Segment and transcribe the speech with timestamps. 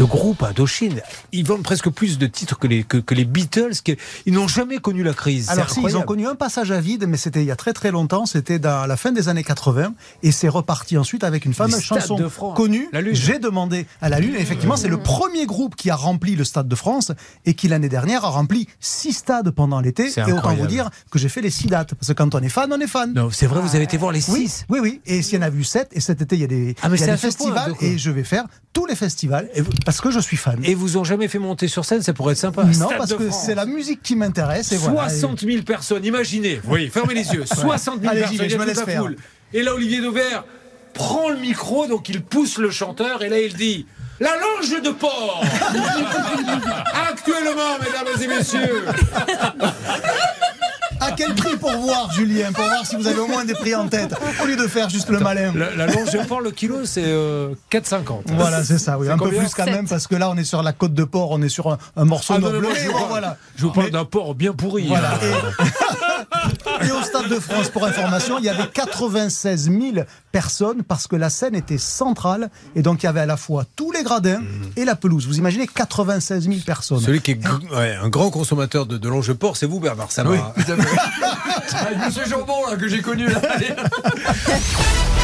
[0.00, 3.72] ce groupe Indochine, ils vendent presque plus de titres que les, que, que les Beatles.
[3.84, 3.92] Que,
[4.24, 5.50] ils n'ont jamais connu la crise.
[5.50, 7.74] Alors si, ils ont connu un passage à vide, mais c'était il y a très
[7.74, 9.92] très longtemps, c'était dans la fin des années 80,
[10.22, 12.56] et c'est reparti ensuite avec une fameuse chanson de France.
[12.56, 12.88] connue.
[13.12, 16.44] J'ai demandé à la Lune, et effectivement c'est le premier groupe qui a rempli le
[16.44, 17.12] Stade de France,
[17.44, 21.18] et qui l'année dernière a rempli six stades pendant l'été, et autant vous dire que
[21.18, 23.12] j'ai fait les six dates, parce que quand on est fan, on est fan.
[23.12, 24.64] Non, c'est vrai, vous avez été voir les Oui, six.
[24.70, 25.02] oui, oui.
[25.04, 26.88] Et s'il y en a vu sept, et cet été, il y a des, Ah,
[26.88, 30.00] mais y a des à festivals, et je vais faire tous les festivals, et- parce
[30.00, 30.60] que je suis fan.
[30.62, 32.62] Et vous ont jamais fait monter sur scène, ça pourrait être sympa.
[32.62, 35.08] non, Stade parce que c'est la musique qui m'intéresse, et voilà.
[35.08, 36.60] 60 000 personnes, imaginez.
[36.68, 37.44] Oui, fermez les yeux.
[37.52, 39.02] 60 000 Allez, personnes, je me laisse faire.
[39.52, 40.44] Et là, Olivier Dauvert
[40.94, 43.84] prend le micro, donc il pousse le chanteur, et là, il dit
[44.20, 45.42] La longe de porc
[47.10, 48.84] Actuellement, mesdames et messieurs
[51.34, 54.14] Prix pour voir, Julien Pour voir si vous avez au moins des prix en tête,
[54.42, 55.52] au lieu de faire juste le malin.
[55.54, 58.22] La, la longe de porc, le kilo, c'est euh, 4,50.
[58.36, 59.06] Voilà, c'est ça, oui.
[59.06, 61.04] C'est Un peu plus quand même, parce que là, on est sur la côte de
[61.04, 63.36] porc, on est sur un, un morceau Ah non, moi, je voilà.
[63.56, 64.86] Je vous parle Mais- d'un porc bien pourri.
[64.88, 65.14] Voilà.
[65.14, 65.64] hein.
[66.82, 71.06] Et, et au Stade de France, pour information, il y avait 96 000 personnes parce
[71.06, 74.02] que la scène était centrale et donc il y avait à la fois tous les
[74.02, 74.40] gradins
[74.76, 75.26] et la pelouse.
[75.26, 77.00] Vous imaginez 96 000 personnes.
[77.00, 79.80] Celui qui est gr- ouais, un grand consommateur de, de longe de porc, c'est vous,
[79.80, 80.54] Bernard Sabat.
[81.86, 83.40] Avec Monsieur Jambon là, que j'ai connu là.